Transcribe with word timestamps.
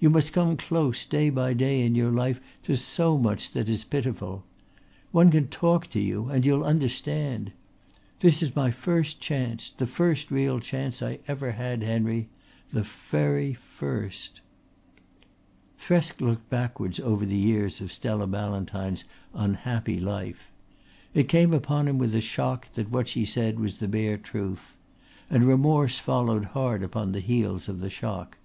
You 0.00 0.10
must 0.10 0.32
come 0.32 0.56
close 0.56 1.06
day 1.06 1.30
by 1.30 1.52
day 1.54 1.86
in 1.86 1.94
your 1.94 2.10
life 2.10 2.40
to 2.64 2.74
so 2.76 3.16
much 3.16 3.52
that 3.52 3.68
is 3.68 3.84
pitiful. 3.84 4.42
One 5.12 5.30
can 5.30 5.46
talk 5.46 5.86
to 5.90 6.00
you 6.00 6.28
and 6.28 6.44
you'll 6.44 6.64
understand. 6.64 7.52
This 8.18 8.42
is 8.42 8.56
my 8.56 8.72
first 8.72 9.20
chance, 9.20 9.70
the 9.70 9.86
first 9.86 10.28
real 10.32 10.58
chance 10.58 11.02
I 11.02 11.10
have 11.10 11.20
ever 11.28 11.52
had, 11.52 11.84
Henry, 11.84 12.28
the 12.72 12.82
very 12.82 13.52
first." 13.54 14.40
Thresk 15.78 16.20
looked 16.20 16.50
backwards 16.50 16.98
over 16.98 17.24
the 17.24 17.36
years 17.38 17.80
of 17.80 17.92
Stella 17.92 18.26
Ballantyne's 18.26 19.04
unhappy 19.34 20.00
life. 20.00 20.50
It 21.14 21.28
came 21.28 21.54
upon 21.54 21.86
him 21.86 21.96
with 21.96 22.12
a 22.16 22.20
shock 22.20 22.72
that 22.72 22.90
what 22.90 23.06
she 23.06 23.24
said 23.24 23.60
was 23.60 23.76
the 23.76 23.86
bare 23.86 24.18
truth; 24.18 24.76
and 25.30 25.46
remorse 25.46 26.00
followed 26.00 26.46
hard 26.56 26.82
upon 26.82 27.12
the 27.12 27.20
heels 27.20 27.68
of 27.68 27.78
the 27.78 27.88
shock. 27.88 28.36